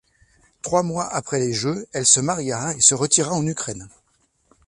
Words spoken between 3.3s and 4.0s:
en Ukraine.